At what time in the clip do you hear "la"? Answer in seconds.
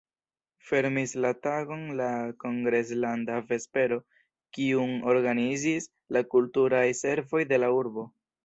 1.25-1.29, 1.99-2.07, 6.17-6.27, 7.65-7.75